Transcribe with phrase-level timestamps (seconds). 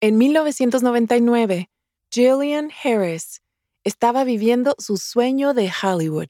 [0.00, 1.70] En 1999,
[2.12, 3.42] Jillian Harris
[3.82, 6.28] estaba viviendo su sueño de Hollywood.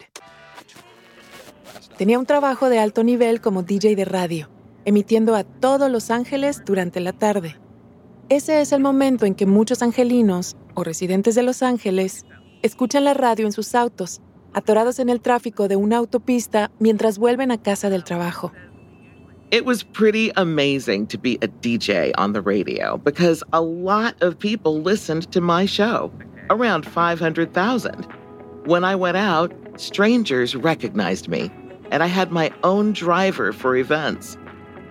[1.98, 4.48] Tenía un trabajo de alto nivel como DJ de radio,
[4.86, 7.60] emitiendo a todos Los Ángeles durante la tarde.
[8.30, 12.24] Ese es el momento en que muchos angelinos o residentes de Los Ángeles
[12.62, 14.22] escuchan la radio en sus autos,
[14.54, 18.50] atorados en el tráfico de una autopista mientras vuelven a casa del trabajo.
[19.50, 24.38] It was pretty amazing to be a DJ on the radio because a lot of
[24.38, 26.12] people listened to my show,
[26.50, 28.06] around 500,000.
[28.66, 29.50] When I went out,
[29.80, 31.50] strangers recognized me,
[31.90, 34.36] and I had my own driver for events.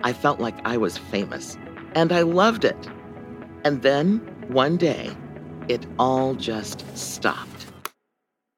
[0.02, 1.56] I felt like I was famous,
[1.94, 2.88] and I loved it.
[3.62, 4.18] And then,
[4.48, 5.16] one day,
[5.68, 7.66] it all just stopped.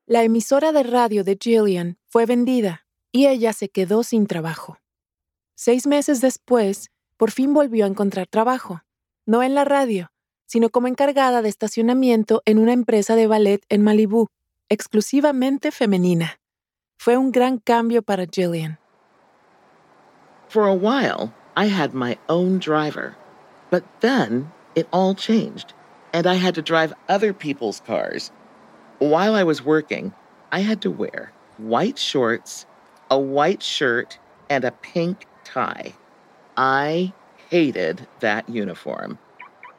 [0.09, 4.80] La emisora de radio de Jillian fue vendida y ella se quedó sin trabajo.
[5.63, 8.81] Seis meses después, por fin volvió a encontrar trabajo,
[9.27, 10.11] no en la radio,
[10.47, 14.29] sino como encargada de estacionamiento en una empresa de ballet en Malibú,
[14.71, 16.41] exclusivamente femenina.
[16.99, 18.79] Fue un gran cambio para Jillian.
[20.49, 23.15] For a while, I had my own driver,
[23.71, 25.75] but then it all changed,
[26.15, 28.33] and I had to drive other people's cars.
[28.99, 30.15] While I was working,
[30.51, 32.65] I had to wear white shorts,
[33.11, 35.95] a white shirt, and a pink tie.
[36.57, 37.13] I
[37.51, 39.19] hated that uniform.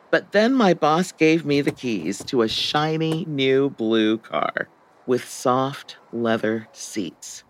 [0.09, 4.67] But then my boss gave me the keys to a shiny new blue car
[5.07, 7.43] with soft leather seats.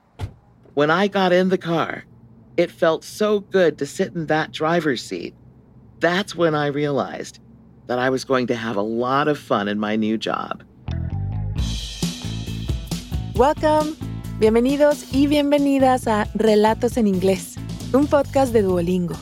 [0.75, 2.05] When I got in the car,
[2.57, 5.33] it felt so good to sit in that driver's seat.
[5.99, 7.39] That's when I realized
[7.87, 10.63] that I was going to have a lot of fun in my new job.
[13.35, 13.97] Welcome.
[14.39, 17.50] Bienvenidos y bienvenidas a Relatos en Inglés,
[17.93, 19.15] un podcast de Duolingo.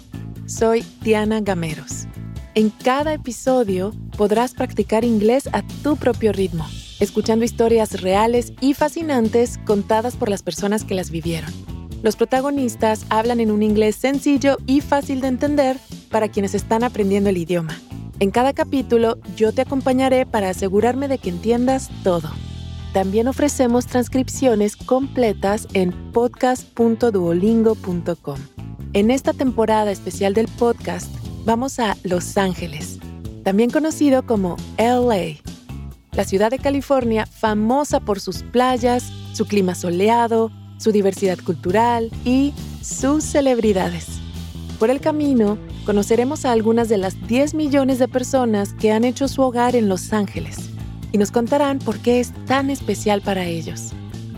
[0.46, 2.06] Soy Tiana Gameros.
[2.54, 6.68] En cada episodio podrás practicar inglés a tu propio ritmo,
[7.00, 11.52] escuchando historias reales y fascinantes contadas por las personas que las vivieron.
[12.04, 15.78] Los protagonistas hablan en un inglés sencillo y fácil de entender
[16.12, 17.76] para quienes están aprendiendo el idioma.
[18.20, 22.30] En cada capítulo yo te acompañaré para asegurarme de que entiendas todo.
[22.94, 28.59] También ofrecemos transcripciones completas en podcast.duolingo.com.
[28.94, 31.08] En esta temporada especial del podcast
[31.46, 32.98] vamos a Los Ángeles,
[33.44, 35.38] también conocido como LA,
[36.14, 42.52] la ciudad de California famosa por sus playas, su clima soleado, su diversidad cultural y
[42.82, 44.08] sus celebridades.
[44.80, 49.28] Por el camino, conoceremos a algunas de las 10 millones de personas que han hecho
[49.28, 50.72] su hogar en Los Ángeles
[51.12, 53.92] y nos contarán por qué es tan especial para ellos.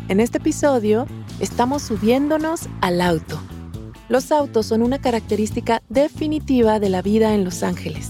[0.09, 1.05] En este episodio,
[1.39, 3.40] estamos subiéndonos al auto.
[4.11, 8.09] Los autos son una característica definitiva de la vida en Los Ángeles.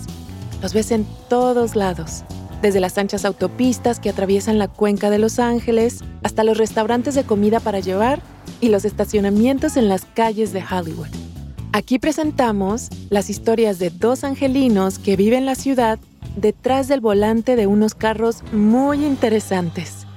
[0.60, 2.24] Los ves en todos lados,
[2.60, 7.24] desde las anchas autopistas que atraviesan la cuenca de Los Ángeles hasta los restaurantes de
[7.24, 8.20] comida para llevar
[8.62, 11.10] y los estacionamientos en las calles de Hollywood.
[11.72, 16.00] Aquí presentamos las historias de dos angelinos que viven en la ciudad
[16.36, 20.08] detrás del volante de unos carros muy interesantes.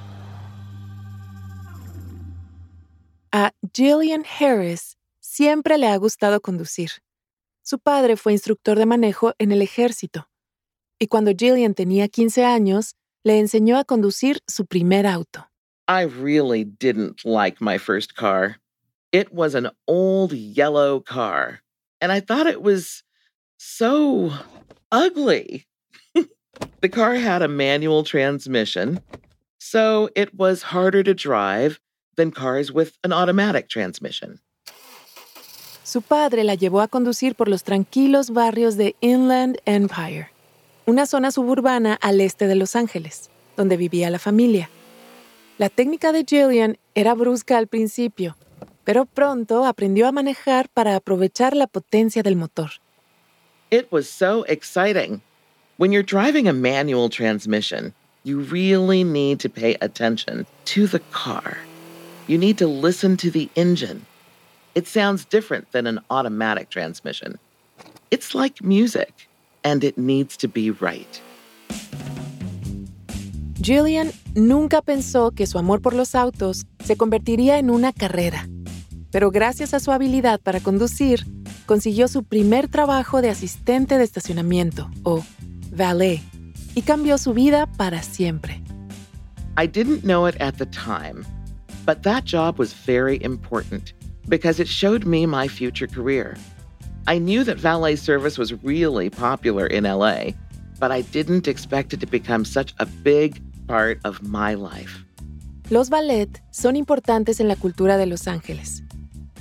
[3.33, 4.94] A Jillian Harris
[5.35, 6.91] siempre le ha gustado conducir.
[7.63, 10.29] Su padre fue instructor de manejo en el ejército
[10.99, 15.47] y cuando Jillian tenía 15 años, le enseñó a conducir su primer auto.
[15.87, 18.57] I really didn't like my first car.
[19.13, 21.61] It was an old yellow car,
[22.01, 23.03] and I thought it was
[23.59, 24.33] so
[24.91, 25.67] ugly.
[26.81, 29.01] the car had a manual transmission,
[29.59, 31.81] so it was harder to drive
[32.17, 34.41] than cars with an automatic transmission.
[35.85, 40.31] Su padre la llevó a conducir por los tranquilos barrios de Inland Empire,
[40.87, 44.71] una zona suburbana al este de Los Ángeles, donde vivía la familia.
[45.59, 48.35] La técnica de Jillian era brusca al principio,
[48.85, 52.71] pero pronto aprendió a manejar para aprovechar la potencia del motor.
[53.71, 55.21] It was so exciting.
[55.77, 57.93] When you're driving a manual transmission,
[58.23, 61.59] you really need to pay attention to the car.
[62.27, 64.07] You need to listen to the engine.
[64.75, 67.39] It sounds different than an automatic transmission.
[68.11, 69.29] It's like music,
[69.63, 71.21] and it needs to be right.
[73.61, 78.49] Jillian nunca pensó que su amor por los autos se convertiría en una carrera,
[79.13, 81.25] pero gracias a su habilidad para conducir,
[81.67, 85.25] consiguió su primer trabajo de asistente de estacionamiento, o
[85.71, 86.21] valet,
[86.75, 88.61] y cambió su vida para siempre.
[89.57, 91.25] I didn't know it at the time,
[91.87, 93.94] but that job was very important
[94.29, 96.37] because it showed me my future career.
[97.07, 100.33] I knew that valet service was really popular in LA,
[100.79, 105.05] but I didn't expect it to become such a big part of my life.
[105.71, 108.83] Los ballet son importantes en la cultura de Los Ángeles.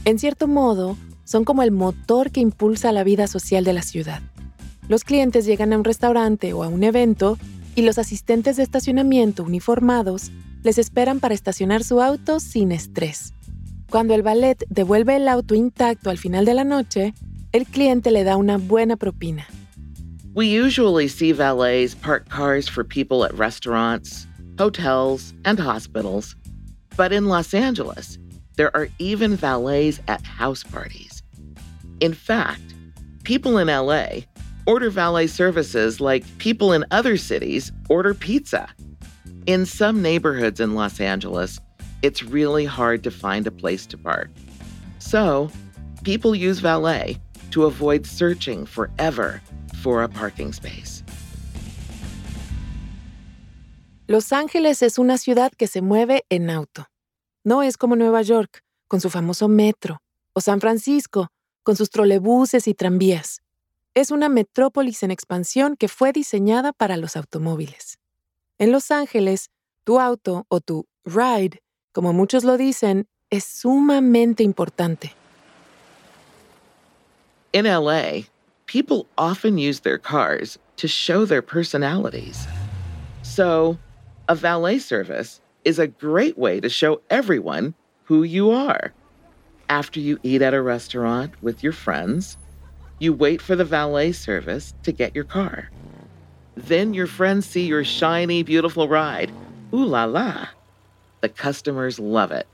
[0.06, 4.21] En cierto modo, son como el motor que impulsa la vida social de la ciudad.
[4.89, 7.38] Los clientes llegan a un restaurante o a un evento
[7.75, 10.31] y los asistentes de estacionamiento uniformados
[10.63, 13.33] les esperan para estacionar su auto sin estrés.
[13.94, 17.13] Cuando el ballet devuelve el auto intacto al final de la noche,
[17.51, 19.45] el cliente le da una buena propina.
[20.34, 24.25] We usually see valets park cars for people at restaurants,
[24.57, 26.36] hotels, and hospitals.
[26.98, 28.18] But in Los Angeles,
[28.56, 31.22] there are even valets at house parties.
[32.00, 32.74] In fact,
[33.24, 34.25] people in LA
[34.66, 38.69] order valet services like people in other cities order pizza.
[39.46, 41.60] In some neighborhoods in Los Angeles,
[42.03, 44.29] it's really hard to find a place to park.
[45.00, 45.50] So,
[46.03, 47.17] people use valet
[47.51, 49.41] to avoid searching forever
[49.81, 51.03] for a parking space.
[54.07, 56.88] Los Ángeles es una ciudad que se mueve en auto.
[57.45, 60.01] No es como Nueva York, con su famoso metro,
[60.33, 61.29] o San Francisco,
[61.63, 63.41] con sus trolebuses y tranvías.
[63.94, 67.97] Es una metrópolis en expansión que fue diseñada para los automóviles.
[68.57, 69.50] En Los Ángeles,
[69.83, 71.61] tu auto o tu ride,
[71.94, 75.13] como muchos lo dicen, es sumamente importante.
[77.54, 78.24] In LA,
[78.66, 82.48] people often use their cars to show their personalities.
[83.22, 83.78] So,
[84.28, 87.74] a valet service is a great way to show everyone
[88.06, 88.92] who you are.
[89.69, 92.38] After you eat at a restaurant with your friends,
[93.00, 95.69] you wait for the valet service to get your car.
[96.56, 99.31] Then your friends see your shiny, beautiful ride.
[99.74, 100.48] Ooh la la.
[101.24, 102.48] The customers love it.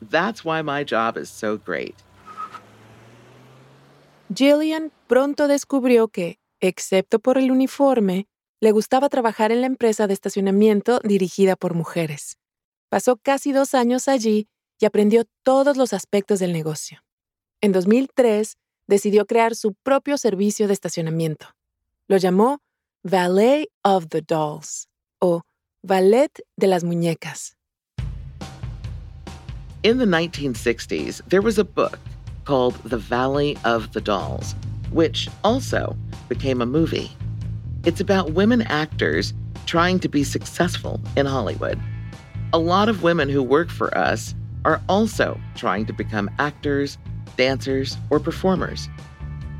[0.00, 1.94] That's why my job is so great.
[4.34, 8.26] Jillian pronto descubrió que, excepto por el uniforme,
[8.62, 12.38] le gustaba trabajar en la empresa de estacionamiento dirigida por mujeres.
[12.88, 14.48] Pasó casi dos años allí
[14.80, 17.04] y aprendió todos los aspectos del negocio.
[17.60, 18.56] En 2003,
[18.86, 21.48] decidió crear su propio servicio de estacionamiento.
[22.08, 22.62] Lo llamó
[23.02, 24.88] Valet of the Dolls
[25.18, 25.42] o
[25.82, 27.58] Ballet de las Muñecas.
[29.84, 31.98] In the 1960s, there was a book
[32.46, 34.54] called The Valley of the Dolls,
[34.90, 35.94] which also
[36.26, 37.12] became a movie.
[37.84, 39.34] It's about women actors
[39.66, 41.78] trying to be successful in Hollywood.
[42.54, 44.34] A lot of women who work for us
[44.64, 46.96] are also trying to become actors,
[47.36, 48.88] dancers, or performers.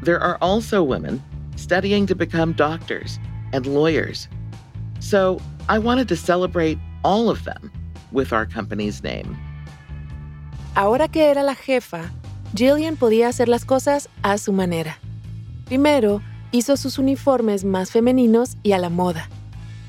[0.00, 1.22] There are also women
[1.56, 3.18] studying to become doctors
[3.52, 4.28] and lawyers.
[5.00, 5.38] So
[5.68, 7.70] I wanted to celebrate all of them
[8.10, 9.36] with our company's name.
[10.76, 12.10] Ahora que era la jefa,
[12.52, 14.98] Jillian podía hacer las cosas a su manera.
[15.66, 19.28] Primero, hizo sus uniformes más femeninos y a la moda.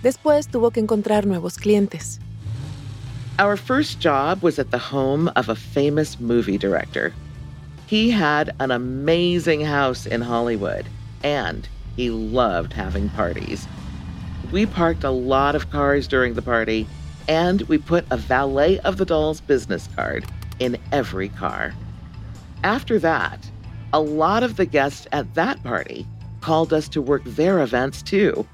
[0.04, 2.20] Después tuvo que encontrar nuevos clientes.
[3.40, 7.14] Our first job was at the home of a famous movie director.
[7.88, 10.86] He had an amazing house in Hollywood,
[11.24, 11.68] and
[11.98, 13.68] he loved having parties.
[14.52, 16.86] We parked a lot of cars during the party,
[17.28, 20.26] and we put a Valet of the Dolls business card
[20.60, 21.74] in every car.
[22.64, 23.40] After that,
[23.94, 26.06] a lot of the guests at that party
[26.42, 28.46] called us to work their events too.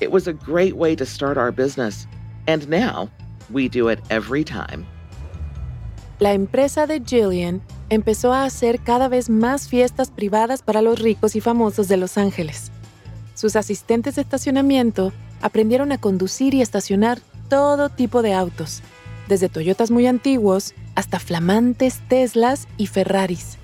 [0.00, 2.06] It was a great way to start our business,
[2.46, 3.08] and now
[3.50, 4.86] we do it every time.
[6.18, 11.36] La empresa de Jillian empezó a hacer cada vez más fiestas privadas para los ricos
[11.36, 12.70] y famosos de Los Ángeles.
[13.34, 18.82] Sus asistentes de estacionamiento aprendieron a conducir y estacionar todo tipo de autos,
[19.28, 23.56] desde Toyotas muy antiguos hasta flamantes Teslas y Ferraris.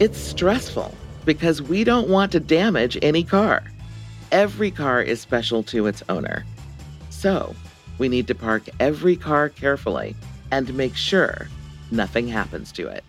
[0.00, 0.92] It's stressful
[1.24, 3.62] because we don't want to damage any car.
[4.30, 6.44] Every car is special to its owner.
[7.10, 7.54] So,
[7.98, 10.16] we need to park every car carefully
[10.50, 11.48] and make sure
[11.90, 13.04] nothing happens to it.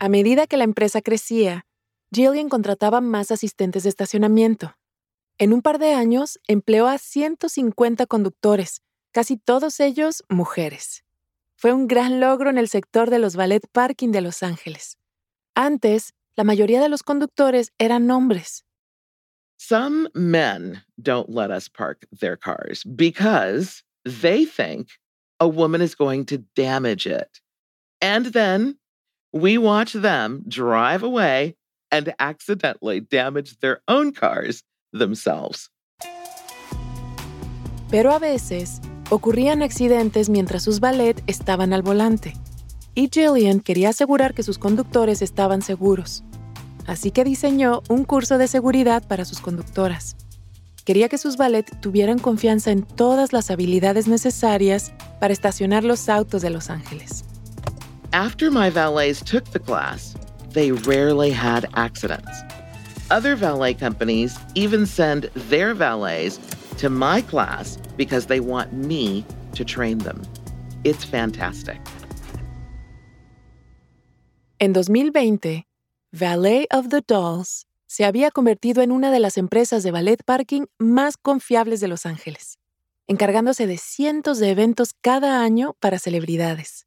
[0.00, 1.64] A medida que la empresa crecía,
[2.12, 4.74] Jillian contrataba más asistentes de estacionamiento.
[5.38, 11.04] En un par de años, empleó a 150 conductores, casi todos ellos mujeres.
[11.54, 14.96] Fue un gran logro en el sector de los ballet parking de Los Ángeles.
[15.54, 18.64] Antes, la mayoría de los conductores eran hombres.
[19.58, 24.88] Some men don't let us park their cars because they think
[25.38, 27.40] a woman is going to damage it.
[28.00, 28.78] And then
[29.32, 31.54] we watch them drive away
[31.92, 35.70] and accidentally damage their own cars themselves.
[37.88, 38.80] Pero a veces
[39.12, 42.32] ocurrían accidentes mientras sus ballet estaban al volante.
[42.94, 46.24] Y Jillian quería asegurar que sus conductores estaban seguros.
[46.86, 50.16] así que diseñó un curso de seguridad para sus conductoras.
[50.84, 56.42] Quería que sus valet tuvieran confianza en todas las habilidades necesarias para estacionar los autos
[56.42, 57.24] de Los Ángeles.
[58.12, 60.14] After my valets took the class,
[60.52, 62.42] they rarely had accidents.
[63.10, 66.40] Other valet companies even send their valets
[66.82, 69.24] to my class because they want me
[69.54, 70.20] to train them.
[70.82, 71.80] It's fantastic.
[74.58, 75.66] En 2020,
[76.12, 80.66] Valet of the Dolls se había convertido en una de las empresas de ballet parking
[80.78, 82.58] más confiables de Los Ángeles,
[83.06, 86.86] encargándose de cientos de eventos cada año para celebridades.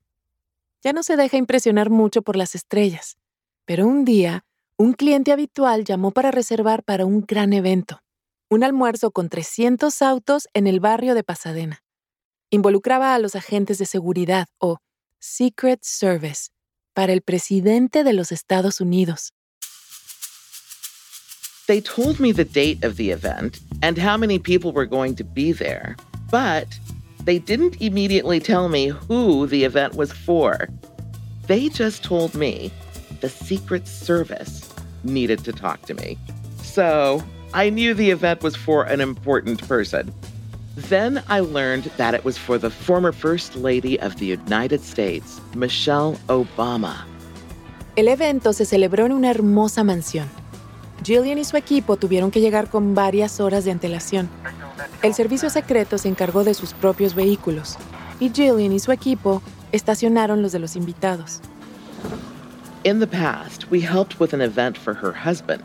[0.84, 3.18] Ya no se deja impresionar mucho por las estrellas,
[3.66, 4.46] pero un día,
[4.78, 8.02] un cliente habitual llamó para reservar para un gran evento,
[8.50, 11.84] un almuerzo con 300 autos en el barrio de Pasadena.
[12.52, 14.78] Involucraba a los agentes de seguridad o
[15.20, 16.50] Secret Service
[16.94, 19.32] para el presidente de los Estados Unidos.
[21.68, 25.24] They told me the date of the event and how many people were going to
[25.24, 25.96] be there,
[26.30, 26.68] but
[27.26, 30.70] they didn't immediately tell me who the event was for.
[31.48, 32.72] They just told me
[33.22, 34.62] the Secret Service
[35.04, 36.20] needed to talk to me.
[36.62, 37.24] So
[37.56, 40.14] I knew the event was for an important person.
[40.90, 45.40] Then I learned that it was for the former First Lady of the United States,
[45.56, 47.06] Michelle Obama.
[47.96, 50.28] El evento se celebró en una hermosa mansión.
[51.02, 54.28] Jillian y su equipo tuvieron que llegar con varias horas de antelación.
[55.02, 57.78] El servicio secreto se encargó de sus propios vehículos
[58.20, 61.40] y Jillian y su equipo estacionaron los de los invitados.
[62.84, 65.64] In the past, we helped with an event for her husband,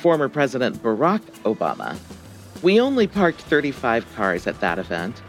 [0.00, 1.96] former President Barack Obama.
[2.62, 5.22] We only parked 35 cars at that event,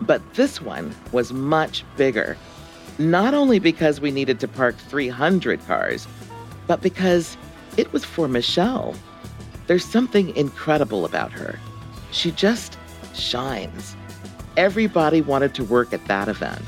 [0.00, 2.36] but this one was much bigger.
[2.98, 6.08] Not only because we needed to park 300 cars,
[6.66, 7.36] but because
[7.76, 8.94] it was for Michelle.
[9.68, 11.58] There's something incredible about her.
[12.10, 12.78] She just
[13.14, 13.96] shines.
[14.56, 16.64] Everybody wanted to work at that event.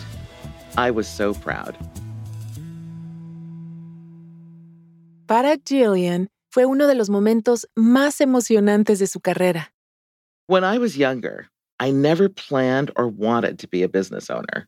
[0.77, 1.77] I was so proud.
[5.27, 6.27] Para Jillian,
[6.59, 9.73] fue uno de los momentos más emocionantes de su carrera.
[10.49, 11.49] When I was younger,
[11.79, 14.67] I never planned or wanted to be a business owner.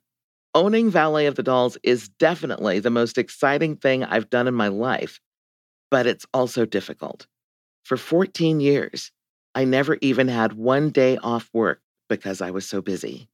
[0.55, 4.69] Owning Valet of the Dolls is definitely the most exciting thing I've done in my
[4.69, 5.19] life,
[5.91, 7.27] but it's also difficult.
[7.85, 9.11] For 14 years,
[9.57, 13.27] I never even had one day off work because I was so busy.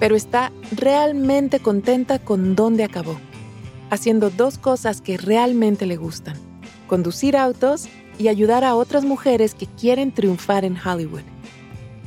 [0.00, 3.20] Pero está realmente contenta con dónde acabó,
[3.92, 6.34] haciendo dos cosas que realmente le gustan,
[6.88, 11.24] conducir autos y ayudar a otras mujeres que quieren triunfar en Hollywood.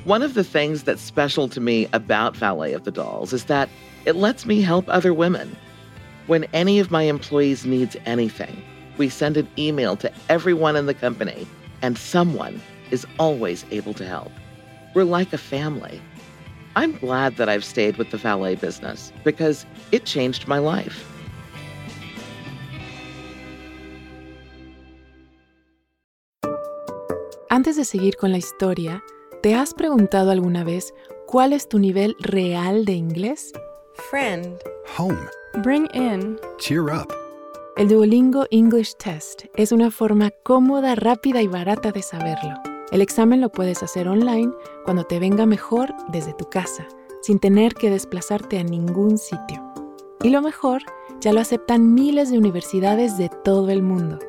[0.03, 3.69] One of the things that's special to me about Valet of the Dolls is that
[4.05, 5.55] it lets me help other women.
[6.25, 8.63] When any of my employees needs anything,
[8.97, 11.45] we send an email to everyone in the company,
[11.83, 14.31] and someone is always able to help.
[14.95, 16.01] We're like a family.
[16.75, 21.14] I'm glad that I've stayed with the valet business because it changed my life.
[27.55, 29.01] Antes de seguir con la historia,
[29.41, 30.93] ¿te has preguntado alguna vez
[31.25, 33.53] cuál es tu nivel real de inglés?
[34.11, 34.57] Friend.
[34.97, 35.17] Home.
[35.63, 36.37] Bring in.
[36.57, 37.07] Cheer up.
[37.77, 42.55] El Duolingo English Test es una forma cómoda, rápida y barata de saberlo.
[42.91, 44.51] El examen lo puedes hacer online
[44.83, 46.85] cuando te venga mejor desde tu casa,
[47.21, 49.63] sin tener que desplazarte a ningún sitio.
[50.21, 50.81] Y lo mejor,
[51.21, 54.19] ya lo aceptan miles de universidades de todo el mundo.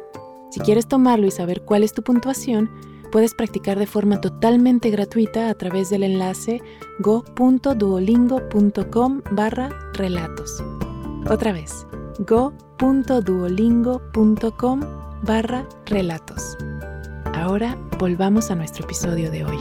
[0.52, 2.70] Si quieres tomarlo y saber cuál es tu puntuación,
[3.16, 6.60] puedes practicar de forma totalmente gratuita a través del enlace
[6.98, 10.62] go.duolingo.com barra relatos.
[11.26, 11.86] Otra vez,
[12.18, 14.80] go.duolingo.com
[15.22, 16.58] barra relatos.
[17.32, 19.56] Ahora volvamos a nuestro episodio de hoy.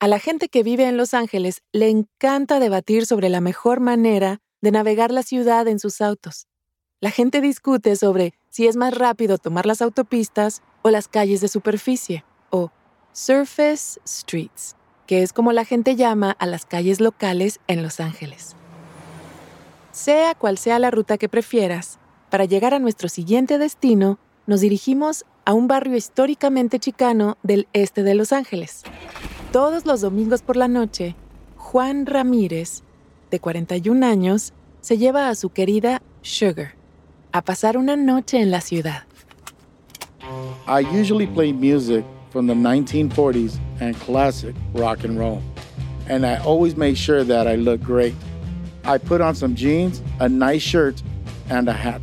[0.00, 4.40] A la gente que vive en Los Ángeles le encanta debatir sobre la mejor manera
[4.60, 6.48] de navegar la ciudad en sus autos.
[7.02, 11.48] La gente discute sobre si es más rápido tomar las autopistas o las calles de
[11.48, 12.70] superficie, o
[13.12, 14.76] surface streets,
[15.08, 18.54] que es como la gente llama a las calles locales en Los Ángeles.
[19.90, 21.98] Sea cual sea la ruta que prefieras,
[22.30, 28.04] para llegar a nuestro siguiente destino, nos dirigimos a un barrio históricamente chicano del este
[28.04, 28.84] de Los Ángeles.
[29.50, 31.16] Todos los domingos por la noche,
[31.56, 32.84] Juan Ramírez,
[33.32, 36.80] de 41 años, se lleva a su querida Sugar
[37.32, 39.04] a pasar una noche en la ciudad.
[40.66, 45.42] I usually play music from the 1940s and classic rock and roll,
[46.08, 48.14] and I always make sure that I look great.
[48.84, 51.02] I put on some jeans, a nice shirt,
[51.50, 52.00] and a hat.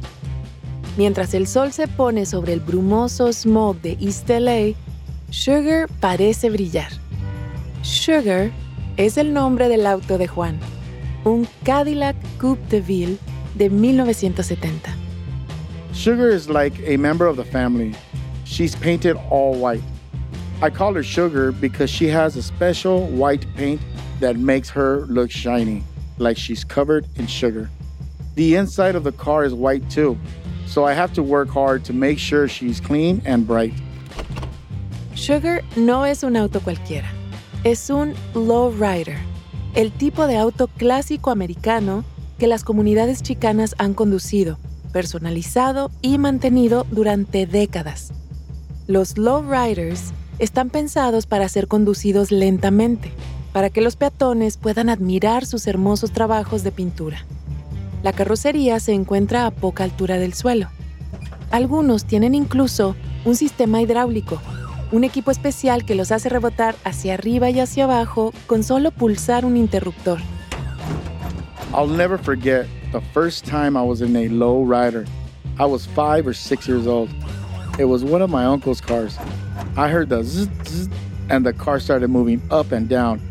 [0.98, 4.74] Mientras el sol se pone sobre el brumoso smog de East LA,
[5.32, 6.90] Sugar parece brillar.
[7.84, 8.52] Sugar
[8.98, 10.60] es el nombre del auto de Juan,
[11.24, 13.18] un Cadillac Coupe de Ville
[13.56, 15.09] de 1970.
[16.00, 17.94] Sugar is like a member of the family.
[18.46, 19.84] She's painted all white.
[20.62, 23.82] I call her Sugar because she has a special white paint
[24.22, 25.84] that makes her look shiny,
[26.18, 27.70] like she's covered in sugar.
[28.36, 30.18] The inside of the car is white too,
[30.66, 33.74] so I have to work hard to make sure she's clean and bright.
[35.16, 37.10] Sugar no es un auto cualquiera,
[37.66, 39.18] es un lowrider,
[39.76, 42.06] el tipo de auto clásico americano
[42.38, 44.58] que las comunidades chicanas han conducido,
[44.92, 48.12] personalizado y mantenido durante décadas.
[48.88, 53.12] Los lowriders están pensados para ser conducidos lentamente,
[53.54, 57.26] para que los peatones puedan admirar sus hermosos trabajos de pintura.
[58.04, 60.70] La carrocería se encuentra a poca altura del suelo.
[61.52, 64.42] Algunos tienen incluso un sistema hidráulico,
[64.92, 69.46] un equipo especial que los hace rebotar hacia arriba y hacia abajo con solo pulsar
[69.46, 70.20] un interruptor.
[71.74, 75.06] I'll never forget the first time I was in a low rider.
[75.60, 77.10] I was five or six years old.
[77.78, 79.18] It was one of my uncle's cars.
[79.78, 80.90] I heard the zzz, zzz,
[81.30, 83.22] and the car started moving up and down.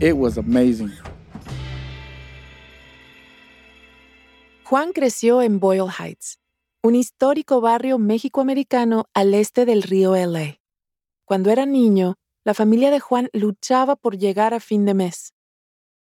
[0.00, 0.92] It was amazing.
[4.64, 6.38] Juan creció en Boyle Heights,
[6.82, 10.58] un histórico barrio mexicoamericano al este del río LA.
[11.24, 15.32] Cuando era niño, la familia de Juan luchaba por llegar a fin de mes.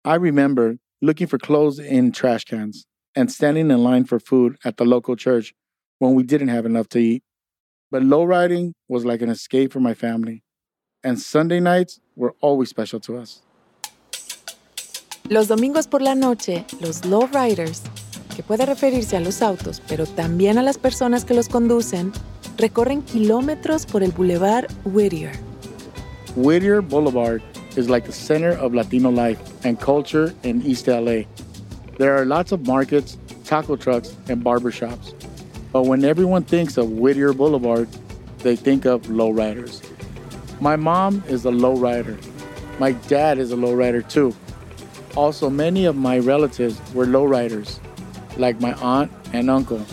[0.05, 4.77] I remember looking for clothes in trash cans and standing in line for food at
[4.77, 5.53] the local church
[5.99, 7.23] when we didn't have enough to eat.
[7.91, 10.43] But lowriding was like an escape for my family,
[11.03, 13.41] and Sunday nights were always special to us.
[15.29, 17.81] Los domingos por la noche, los lowriders,
[18.35, 22.11] que puede referirse a los autos, pero también a las personas que los conducen,
[22.57, 25.31] recorren kilómetros por el Boulevard Whittier.
[26.35, 27.41] Whittier Boulevard
[27.77, 31.25] is like the center of Latino life and culture in East LA.
[31.97, 35.13] There are lots of markets, taco trucks, and barbershops.
[35.71, 37.87] But when everyone thinks of Whittier Boulevard,
[38.39, 39.81] they think of lowriders.
[40.59, 42.17] My mom is a lowrider.
[42.79, 44.35] My dad is a lowrider too.
[45.15, 47.79] Also, many of my relatives were lowriders,
[48.37, 49.85] like my aunt and uncle.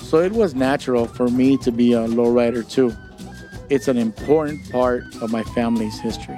[0.00, 2.94] So it was natural for me to be a lowrider too.
[3.70, 6.36] It's an important part of my family's history.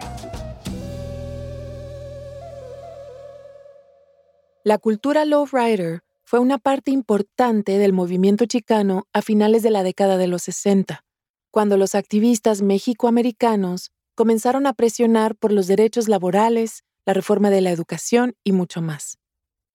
[4.65, 10.19] La cultura lowrider fue una parte importante del movimiento chicano a finales de la década
[10.19, 11.05] de los 60,
[11.51, 17.73] cuando los activistas mexicoamericanos comenzaron a presionar por los derechos laborales, la reforma de la
[17.73, 19.19] educación y mucho más.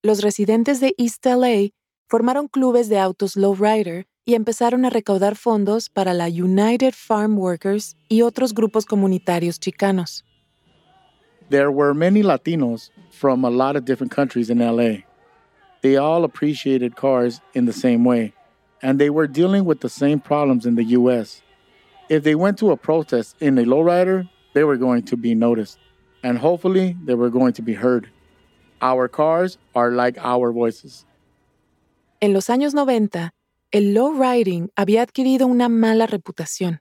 [0.02, 1.72] Los residentes de East LA
[2.08, 7.98] formaron clubes de autos lowrider y empezaron a recaudar fondos para la United Farm Workers
[8.08, 10.24] y otros grupos comunitarios chicanos.
[11.50, 15.04] There were many Latinos from a lot of different countries in LA.
[15.82, 18.34] They all appreciated cars in the same way,
[18.82, 21.42] and they were dealing with the same problems in the US.
[22.10, 25.78] If they went to a protest in a lowrider, they were going to be noticed,
[26.24, 28.10] and hopefully they were going to be heard.
[28.82, 31.06] Our cars are like our voices.
[32.20, 33.34] En los años 90,
[33.72, 36.80] el lowriding había adquirido una mala reputación.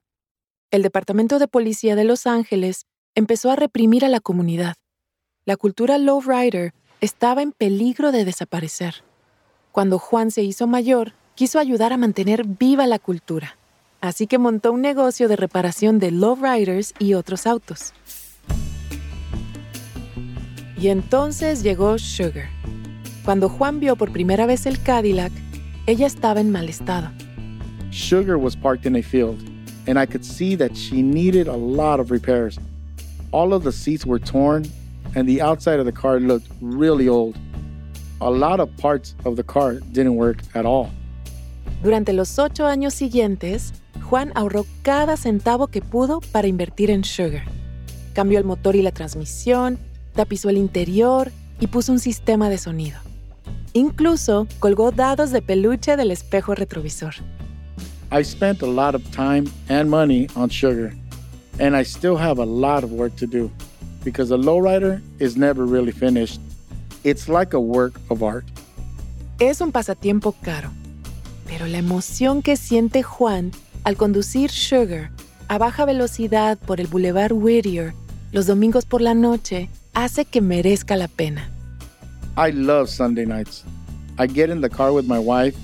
[0.70, 4.74] El Departamento de Policía de Los Ángeles empezó a reprimir a la comunidad.
[5.46, 9.04] La cultura lowrider estaba en peligro de desaparecer.
[9.70, 13.56] Cuando Juan se hizo mayor, quiso ayudar a mantener viva la cultura.
[14.00, 17.92] Así que montó un negocio de reparación de lowriders y otros autos.
[20.80, 22.48] Y entonces llegó Sugar.
[23.24, 25.32] Cuando Juan vio por primera vez el Cadillac,
[25.86, 27.12] ella estaba en mal estado.
[27.92, 29.38] Sugar was parked in a field,
[29.86, 32.58] and I could see that she needed a lot of repairs.
[33.30, 34.64] All of the seats were torn,
[35.16, 37.36] and the outside of the car looked really old.
[38.20, 40.90] A lot of parts of the car didn't work at all.
[41.82, 43.72] Durante los ocho años siguientes,
[44.08, 47.44] Juan ahorró cada centavo que pudo para invertir en Sugar.
[48.14, 49.78] Cambió el motor y la transmisión,
[50.14, 52.98] tapizó el interior y puso un sistema de sonido.
[53.72, 57.14] Incluso colgó dados de peluche del espejo retrovisor.
[58.12, 60.94] I spent a lot of time and money on Sugar,
[61.58, 63.50] and I still have a lot of work to do
[64.06, 66.40] because a lowrider is never really finished.
[67.02, 68.44] It's like a work of art.
[69.40, 70.70] Es un pasatiempo caro,
[71.48, 73.50] pero la emoción que siente Juan
[73.82, 75.10] al conducir Sugar
[75.48, 77.94] a baja velocidad por el Boulevard Whittier
[78.30, 81.50] los domingos por la noche hace que merezca la pena.
[82.36, 83.64] I love Sunday nights.
[84.18, 85.56] I get in the car with my wife,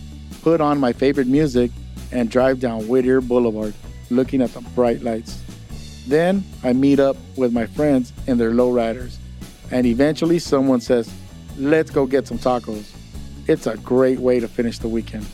[0.42, 1.70] put on my favorite music,
[2.10, 3.72] and drive down Whittier Boulevard
[4.10, 5.38] looking at the bright lights.
[6.08, 9.16] Then I meet up with my friends and their lowriders,
[9.70, 11.08] and eventually someone says,
[11.58, 12.90] Let's go get some tacos.
[13.46, 15.26] It's a great way to finish the weekend.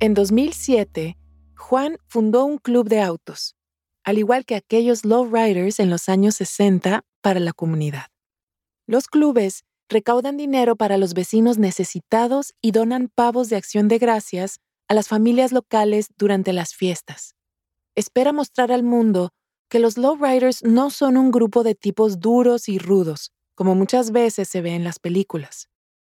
[0.00, 1.16] En 2007,
[1.56, 3.56] Juan fundó un club de autos,
[4.04, 8.06] al igual que aquellos lowriders en los años 60 para la comunidad.
[8.86, 14.60] Los clubes recaudan dinero para los vecinos necesitados y donan pavos de acción de gracias
[14.88, 17.34] a las familias locales durante las fiestas.
[17.94, 19.30] Espera mostrar al mundo
[19.68, 24.48] que los lowriders no son un grupo de tipos duros y rudos, como muchas veces
[24.48, 25.68] se ve en las películas.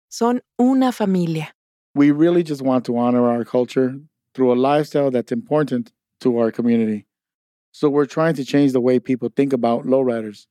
[0.07, 1.55] Son una familia.
[1.95, 3.99] We really just want to honor our culture
[4.33, 7.05] through a lifestyle that's important to our community.
[7.71, 10.47] So we're trying to change the way people think about lowriders.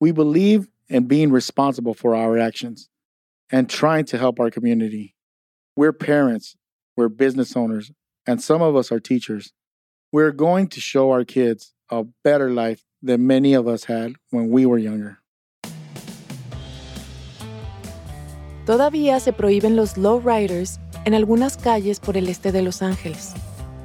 [0.00, 2.88] We believe in being responsible for our actions
[3.50, 5.14] and trying to help our community.
[5.76, 6.56] We're parents,
[6.98, 7.92] we're business owners,
[8.26, 9.52] and some of us are teachers.
[10.10, 14.50] We're going to show our kids a better life than many of us had when
[14.50, 15.18] we were younger.
[18.66, 23.32] Todavía se prohíben los lowriders en algunas calles por el este de Los Ángeles.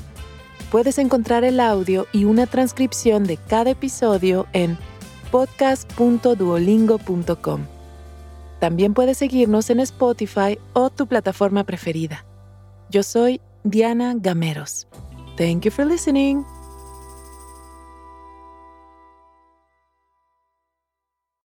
[0.72, 4.78] Puedes encontrar el audio y una transcripción de cada episodio en
[5.30, 7.66] podcast.duolingo.com.
[8.58, 12.24] También puedes seguirnos en Spotify o tu plataforma preferida.
[12.88, 14.88] Yo soy Diana Gameros.
[15.36, 16.42] Thank you for listening.